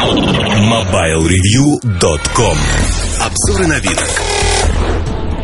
[0.00, 2.56] MobileReview.com
[3.20, 4.08] Обзоры новинок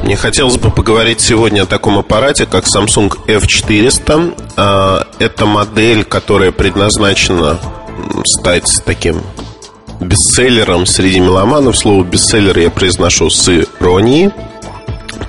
[0.02, 4.53] мне хотелось бы поговорить сегодня о таком аппарате, как Samsung F400.
[4.56, 7.58] А, это модель, которая предназначена
[8.24, 9.21] стать таким
[10.00, 11.77] бестселлером среди меломанов.
[11.77, 14.31] Слово бестселлер я произношу с иронией.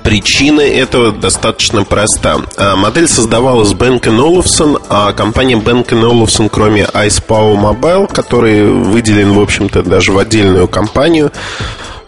[0.02, 2.40] Причина этого достаточно проста.
[2.76, 9.40] Модель создавалась Bank Olufsen, а компания Bank Olufsen, кроме Ice Power Mobile, который выделен, в
[9.40, 11.32] общем-то, даже в отдельную компанию,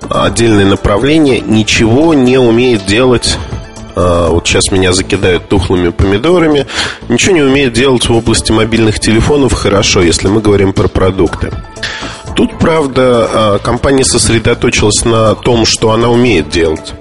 [0.08, 3.38] отдельное направление, ничего не умеет делать
[3.96, 6.66] а, вот сейчас меня закидают тухлыми помидорами,
[7.08, 11.50] ничего не умеет делать в области мобильных телефонов хорошо, если мы говорим про продукты.
[12.36, 16.94] Тут, правда, а, компания сосредоточилась на том, что она умеет делать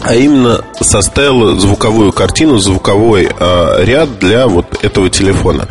[0.00, 5.68] а именно составила звуковую картину, звуковой э, ряд для вот этого телефона.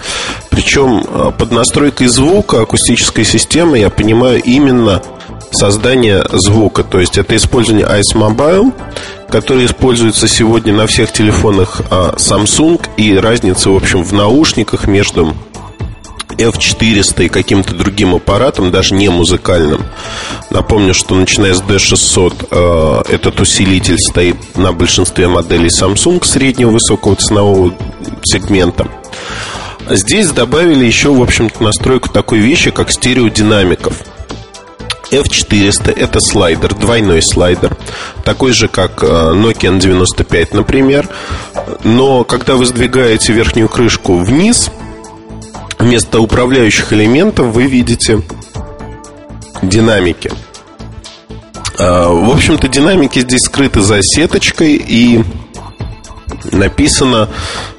[0.49, 5.01] Причем э, под настройкой звука акустической системы я понимаю именно
[5.51, 6.83] создание звука.
[6.83, 8.73] То есть это использование Ice Mobile,
[9.29, 15.33] который используется сегодня на всех телефонах э, Samsung, и разница, в общем, в наушниках между
[16.37, 19.83] F400 и каким-то другим аппаратом, даже не музыкальным.
[20.49, 22.47] Напомню, что начиная с D600
[23.09, 27.73] э, этот усилитель стоит на большинстве моделей Samsung среднего высокого ценового
[28.23, 28.87] сегмента.
[29.89, 34.03] Здесь добавили еще, в общем-то, настройку такой вещи, как стереодинамиков.
[35.11, 37.77] F400 это слайдер, двойной слайдер,
[38.25, 41.07] такой же, как э, Nokia N95, например.
[41.83, 44.69] Но когда вы сдвигаете верхнюю крышку вниз–
[45.79, 48.21] вместо управляющих элементов вы видите
[49.61, 50.31] динамики.
[51.79, 55.23] А, в общем-то, динамики здесь скрыты за сеточкой и
[56.51, 57.29] написано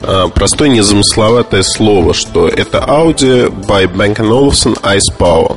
[0.01, 5.57] а, простое незамысловатое слово, что это аудио by Bang Olufsen Ice Power.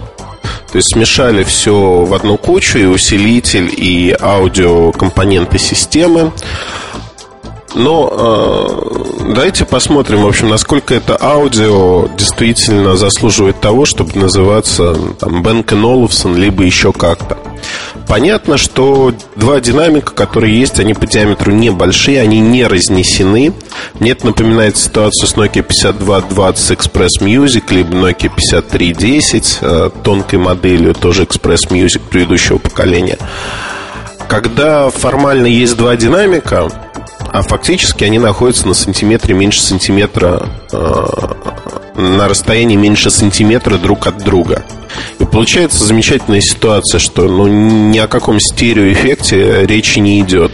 [0.72, 6.32] То есть смешали все в одну кучу, и усилитель, и аудиокомпоненты системы.
[7.76, 15.42] Но э, давайте посмотрим, в общем, насколько это аудио действительно заслуживает того, чтобы называться там
[15.42, 17.38] Бенкен Олufsen, либо еще как-то.
[18.08, 23.54] Понятно, что два динамика, которые есть, они по диаметру небольшие, они не разнесены.
[24.00, 30.94] Мне это напоминает ситуацию с Nokia 5220 Express Music, либо Nokia 5310, э, тонкой моделью,
[30.94, 33.18] тоже Express Music предыдущего поколения.
[34.28, 36.70] Когда формально есть два динамика,
[37.32, 41.06] а фактически они находятся на сантиметре меньше сантиметра, э,
[41.96, 44.66] на расстоянии меньше сантиметра друг от друга.
[45.20, 50.52] И получается замечательная ситуация, что ну, ни о каком стереоэффекте речи не идет.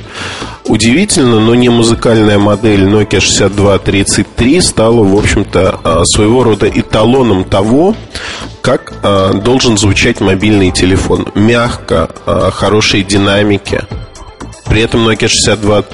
[0.65, 7.95] Удивительно, но не музыкальная модель Nokia 6233 стала, в общем-то, э, своего рода эталоном того,
[8.61, 11.27] как э, должен звучать мобильный телефон.
[11.33, 13.81] Мягко, э, хорошие динамики.
[14.65, 15.85] При этом Nokia 62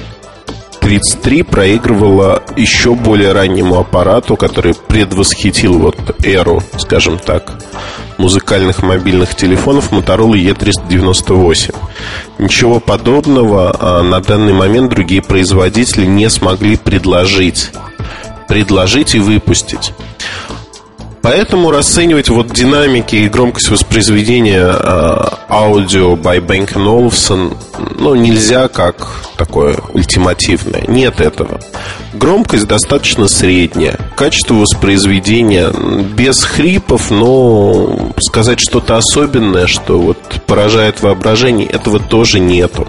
[0.84, 7.54] 33 проигрывала еще более раннему аппарату, который предвосхитил вот эру, скажем так,
[8.18, 11.74] музыкальных мобильных телефонов Motorola E398.
[12.38, 17.70] Ничего подобного а на данный момент другие производители не смогли предложить.
[18.46, 19.94] Предложить и выпустить.
[21.24, 27.56] Поэтому расценивать вот динамики и громкость воспроизведения э, аудио by Bang Olufsen
[27.98, 30.84] ну, нельзя как такое ультимативное.
[30.86, 31.60] Нет этого.
[32.12, 33.98] Громкость достаточно средняя.
[34.16, 42.86] Качество воспроизведения без хрипов, но сказать что-то особенное, что вот поражает воображение, этого тоже нету.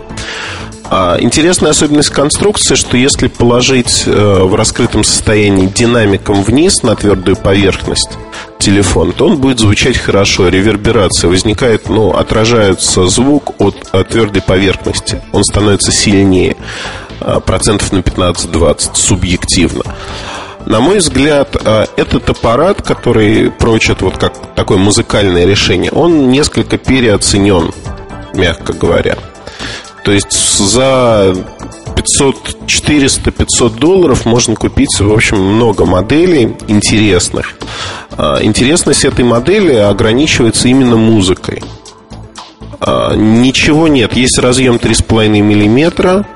[0.89, 7.35] А интересная особенность конструкции, что если положить э, в раскрытом состоянии динамиком вниз на твердую
[7.35, 8.11] поверхность
[8.59, 10.47] телефон, то он будет звучать хорошо.
[10.47, 15.21] Реверберация возникает, ну, отражается звук от, от твердой поверхности.
[15.31, 16.55] Он становится сильнее
[17.19, 19.83] э, процентов на 15-20 субъективно.
[20.67, 26.77] На мой взгляд, э, этот аппарат, который прочит вот как такое музыкальное решение, он несколько
[26.77, 27.71] переоценен,
[28.33, 29.17] мягко говоря.
[30.05, 31.35] То есть за
[31.95, 37.55] 500, 400, 500 долларов можно купить, в общем, много моделей интересных.
[38.11, 41.63] А, интересность этой модели ограничивается именно музыкой.
[42.79, 44.13] А, ничего нет.
[44.13, 46.27] Есть разъем 3,5 миллиметра.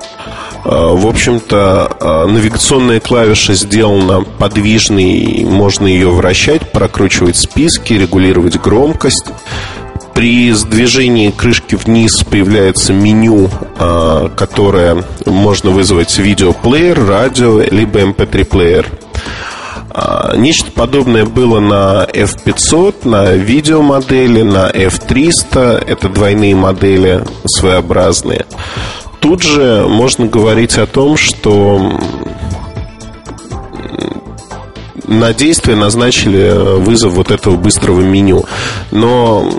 [0.64, 9.26] А, в общем-то, навигационная клавиша сделана подвижной, можно ее вращать, прокручивать списки, регулировать громкость.
[10.20, 18.84] При сдвижении крышки вниз появляется меню, а, которое можно вызвать видеоплеер, радио, либо MP3-плеер.
[18.84, 18.92] Эм
[19.92, 25.86] А, нечто подобное было на F500, на видеомодели, на F300.
[25.86, 28.44] Это двойные модели своеобразные.
[29.20, 31.98] Тут же можно говорить о том, что
[35.06, 38.44] на действие назначили вызов вот этого быстрого меню.
[38.90, 39.50] Но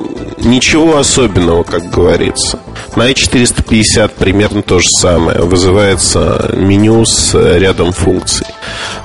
[0.44, 2.60] ничего особенного, как говорится.
[2.96, 5.40] На i450 примерно то же самое.
[5.40, 8.48] Вызывается меню с рядом функций.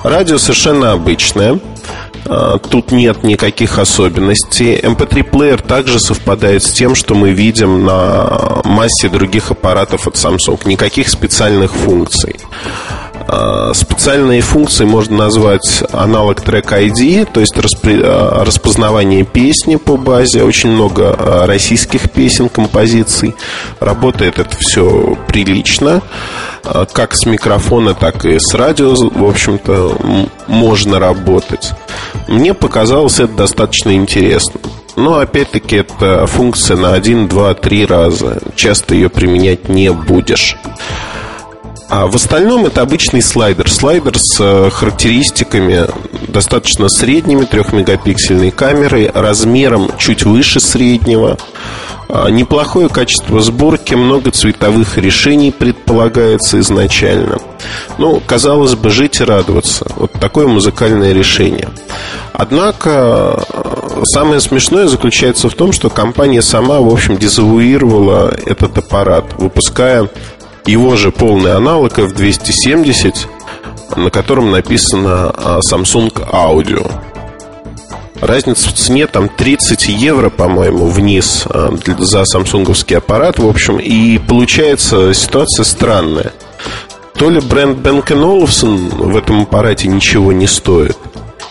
[0.03, 1.59] Радио совершенно обычное.
[2.25, 4.75] А, тут нет никаких особенностей.
[4.75, 10.59] MP3-плеер также совпадает с тем, что мы видим на массе других аппаратов от Samsung.
[10.65, 12.35] Никаких специальных функций.
[13.27, 20.43] А, специальные функции можно назвать аналог трек ID, то есть а, распознавание песни по базе.
[20.43, 23.35] Очень много а, российских песен, композиций.
[23.79, 26.01] Работает это все прилично.
[26.91, 29.97] Как с микрофона, так и с радио, в общем-то,
[30.47, 31.71] можно работать.
[32.27, 34.59] Мне показалось это достаточно интересно.
[34.97, 38.39] Но опять-таки это функция на 1, 2, 3 раза.
[38.55, 40.57] Часто ее применять не будешь.
[41.89, 43.69] А в остальном это обычный слайдер.
[43.71, 45.87] Слайдер с э, характеристиками
[46.27, 51.37] достаточно средними, трехмегапиксельной камерой, размером чуть выше среднего.
[52.09, 57.37] А, неплохое качество сборки, много цветовых решений предполагается изначально.
[57.97, 59.85] Ну, казалось бы, жить и радоваться.
[59.95, 61.69] Вот такое музыкальное решение.
[62.31, 69.25] Однако, э, самое смешное заключается в том, что компания сама, в общем, дезавуировала этот аппарат,
[69.37, 70.09] выпуская
[70.67, 73.15] его же полный аналог F270,
[73.95, 76.91] на котором написано а, Samsung Audio.
[78.19, 84.17] Разница в цене там 30 евро, по-моему, вниз а, за самсунговский аппарат, в общем, и
[84.17, 86.33] получается ситуация странная.
[87.13, 90.97] То ли бренд Bang Olufsen в этом аппарате ничего не стоит,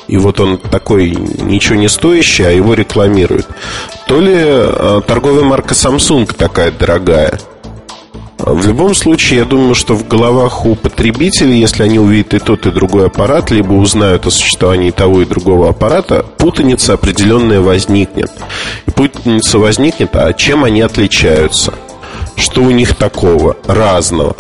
[0.09, 3.49] и вот он такой ничего не стоящий, а его рекламируют.
[4.07, 7.41] То ли а, торговая марка Samsung такая дорогая–
[8.39, 12.67] в любом случае, я думаю, что в головах у потребителей, если они увидят и тот,
[12.67, 18.31] и другой аппарат, либо узнают о существовании того и другого аппарата, путаница определенная возникнет.
[18.87, 21.73] И путаница возникнет, а чем они отличаются?
[22.37, 24.37] Что у них такого разного?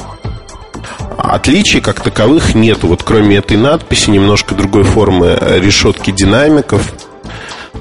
[1.17, 2.83] Отличий как таковых нет.
[2.83, 6.93] Вот кроме этой надписи, немножко другой формы решетки динамиков–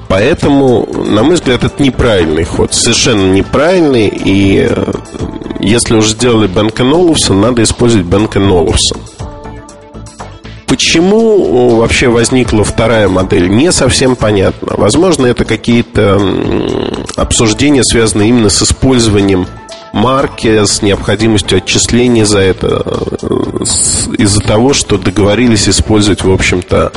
[0.08, 2.74] Поэтому, на мой взгляд, это неправильный ход.
[2.74, 4.08] Совершенно неправильный.
[4.08, 4.94] И э,
[5.60, 9.00] если уже сделали Бенка Олufsen, надо использовать Бенка Олufsen.
[10.68, 14.74] Почему вообще возникла вторая модель, не совсем понятно.
[14.76, 16.20] Возможно, это какие-то
[17.16, 19.48] обсуждения, связанные именно с использованием
[19.94, 22.84] марки, с необходимостью отчисления за это,
[23.22, 23.64] э,
[24.18, 26.92] из-за того, что договорились использовать, в общем-то,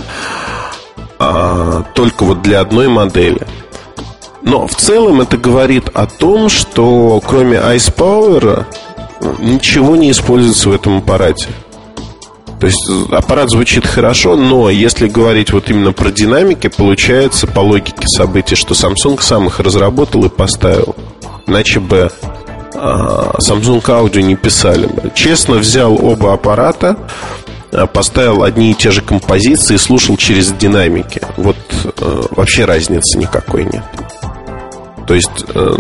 [1.21, 3.47] а, только вот для одной модели.
[4.49, 8.65] Но в целом это говорит о том, что кроме Ice Power
[9.41, 11.49] ничего не используется в этом аппарате.
[12.59, 18.09] То есть аппарат звучит хорошо, но если говорить вот именно про динамики, получается по логике
[18.09, 20.97] событий, что Samsung сам их разработал и поставил.
[21.47, 22.11] Иначе бы
[22.75, 25.13] а, Samsung Audio не писали бы.
[25.15, 26.97] Честно взял оба аппарата,
[27.71, 31.21] Э, поставил одни и те же композиции и слушал через динамики.
[31.37, 33.85] Вот э, вообще разницы никакой нет.
[35.09, 35.77] То есть э,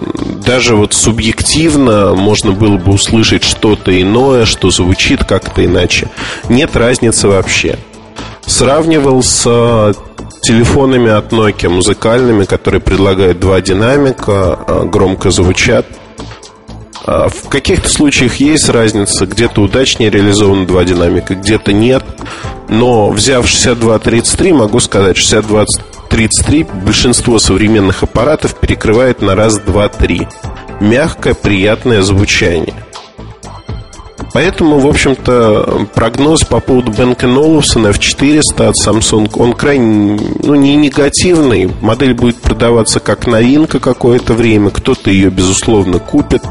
[0.47, 6.08] даже вот субъективно можно было бы услышать что-то иное, что звучит как-то иначе.
[6.49, 7.79] Нет разницы вообще.
[8.47, 9.93] Сравнивал с э,
[10.41, 15.87] телефонами от Nokia музыкальными, которые предлагают два динамика, э, громко звучат.
[17.06, 22.05] В каких-то случаях есть разница, где-то удачнее реализованы два динамика, где-то нет.
[22.69, 25.17] Но взяв 6233, могу сказать,
[26.10, 30.27] 6233 большинство современных аппаратов перекрывает на раз, два, три.
[30.81, 32.74] Мягкое, приятное звучание.
[34.32, 40.77] Поэтому, в общем-то, прогноз по поводу Бенка Олufsen F400 от Samsung, он крайне, ну, не
[40.77, 41.70] негативный.
[41.81, 44.70] Модель будет продаваться как новинка какое-то время.
[44.70, 46.43] Кто-то ее, безусловно, купит.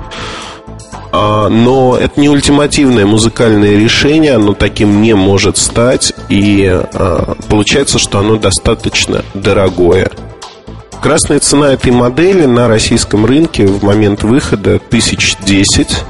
[1.20, 7.98] А, но это не ультимативное музыкальное решение, оно таким не может стать, и а, получается,
[7.98, 10.12] что оно достаточно дорогое.
[11.02, 16.04] Красная цена этой модели на российском рынке в момент выхода 1010,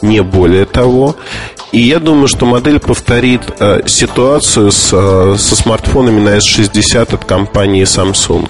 [0.00, 1.14] не более того.
[1.72, 7.84] И я думаю, что модель повторит э, ситуацию э, со смартфонами на S60 от компании
[7.84, 8.48] Samsung.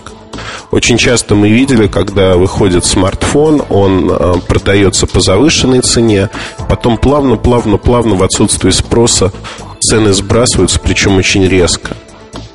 [0.72, 6.30] Очень часто мы видели, когда выходит смартфон, он э, продается по завышенной цене,
[6.66, 9.32] потом плавно, плавно, плавно в отсутствии спроса
[9.80, 11.94] цены сбрасываются, причем очень резко.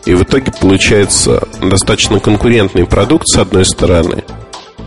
[0.06, 4.24] И в итоге получается достаточно конкурентный продукт с одной стороны,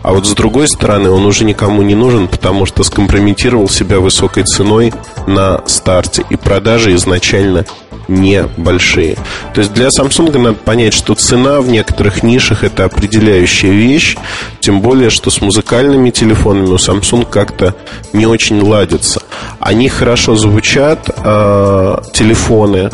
[0.02, 4.42] а вот с другой стороны он уже никому не нужен, потому что скомпрометировал себя высокой
[4.42, 4.92] ценой
[5.28, 6.24] на старте.
[6.30, 7.64] И продажи изначально
[8.10, 9.16] небольшие.
[9.54, 14.16] То есть для Samsung надо понять, что цена в некоторых нишах это определяющая вещь,
[14.60, 17.74] тем более, что с музыкальными телефонами у Samsung как-то
[18.12, 19.22] не очень ладится.
[19.60, 22.90] Они хорошо звучат, э, телефоны,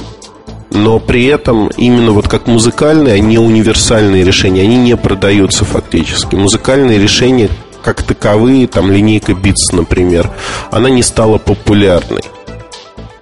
[0.70, 6.34] но при этом именно вот как музыкальные, не универсальные решения, они не продаются фактически.
[6.34, 7.48] Музыкальные решения
[7.82, 10.30] как таковые, там линейка Beats, например,
[10.72, 12.22] она не стала популярной.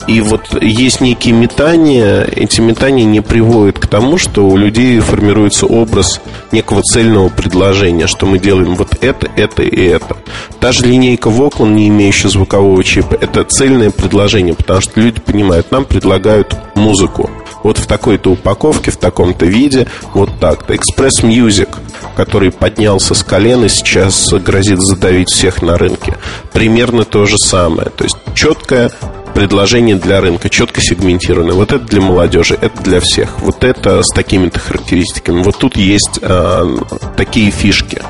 [0.07, 5.67] И вот есть некие метания, эти метания не приводят к тому, что у людей формируется
[5.67, 6.21] образ
[6.53, 10.17] некого цельного предложения, что мы делаем вот это, это и это.
[10.61, 15.71] Та же линейка Vocal, не имеющая звукового чипа, это цельное предложение, потому что люди понимают,
[15.71, 17.31] нам предлагают музыку.
[17.63, 20.75] Вот в такой-то упаковке, в таком-то виде, вот так-то.
[20.75, 21.69] Express Music,
[22.15, 26.19] который поднялся с колена, сейчас грозит задавить всех на рынке.
[26.53, 27.89] Примерно то же самое.
[27.89, 28.91] То есть четкое
[29.35, 31.55] предложение для рынка, четко сегментированное.
[31.55, 33.41] Вот это для молодежи, это для всех.
[33.41, 35.43] Вот это с такими-то характеристиками.
[35.43, 36.77] Вот тут есть э,
[37.17, 38.01] такие фишки.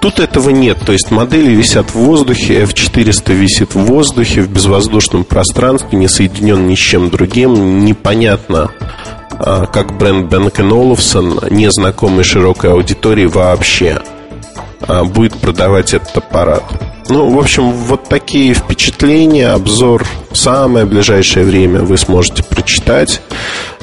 [0.00, 5.24] Тут этого нет, то есть модели висят в воздухе, F400 висит в воздухе, в безвоздушном
[5.24, 8.70] пространстве, не соединен ни с чем другим, непонятно,
[9.32, 14.00] а, как бренд Бенк Олufsen, незнакомый широкой аудитории вообще,
[15.04, 16.62] будет продавать этот аппарат.
[17.08, 23.22] Ну, в общем, вот такие впечатления, обзор в самое ближайшее время вы сможете прочитать.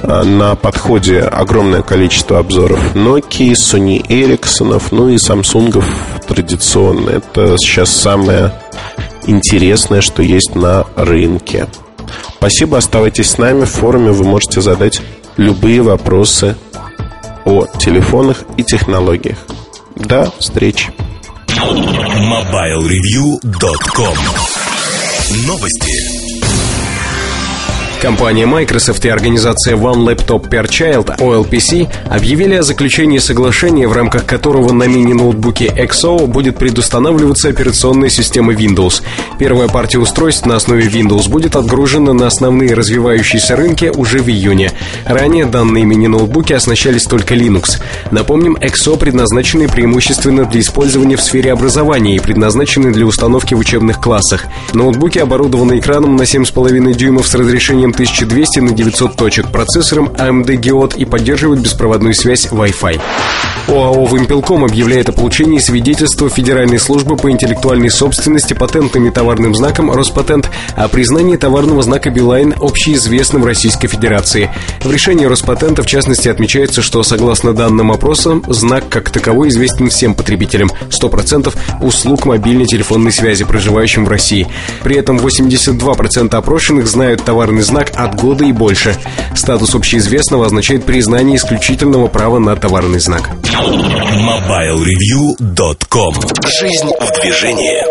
[0.04, 5.84] А, на подходе огромное количество обзоров Nokia, Sony Ericsson, ну и Samsung
[6.28, 7.10] традиционно.
[7.10, 8.54] Это сейчас самое
[9.26, 11.68] интересное, что есть на рынке.
[12.38, 13.66] Спасибо, оставайтесь с нами.
[13.66, 15.02] В форуме вы можете задать
[15.38, 16.56] любые вопросы
[17.44, 19.40] о телефонах и технологиях.
[19.96, 20.92] До встречи.
[21.48, 24.18] MobileReview.com
[25.48, 26.25] Новости.
[28.06, 34.28] Компания Microsoft и организация One Laptop Per Child, OLPC, объявили о заключении соглашения, в рамках
[34.28, 39.02] которого на мини-ноутбуке XO будет предустанавливаться операционная система Windows.
[39.40, 44.72] Первая партия устройств на основе Windows будет отгружена на основные развивающиеся рынки уже в июне.
[45.06, 47.82] Ранее данные мини-ноутбуки оснащались только Linux.
[48.12, 54.00] Напомним, XO предназначены преимущественно для использования в сфере образования и предназначены для установки в учебных
[54.00, 54.46] классах.
[54.74, 60.98] Ноутбуки оборудованы экраном на 7,5 дюймов с разрешением 1200 на 900 точек, процессором AMD Geot
[60.98, 63.02] и поддерживает беспроводную связь Wi-Fi.
[63.68, 69.92] ОАО «Вимпелком» объявляет о получении свидетельства Федеральной службы по интеллектуальной собственности патентным и товарным знаком
[69.92, 74.52] «Роспатент» о признании товарного знака «Билайн» общеизвестным в Российской Федерации.
[74.82, 80.14] В решении Роспатента, в частности, отмечается, что, согласно данным опроса, знак как таковой известен всем
[80.14, 84.48] потребителям 100% услуг мобильной телефонной связи, проживающим в России.
[84.84, 88.96] При этом 82% опрошенных знают товарный знак от года и больше.
[89.36, 93.32] Статус общеизвестного означает признание исключительного права на товарный знак.
[93.44, 96.16] MobileReview.com
[96.48, 97.84] Жизнь в движении